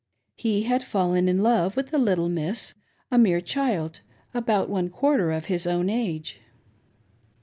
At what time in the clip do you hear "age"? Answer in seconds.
5.91-6.39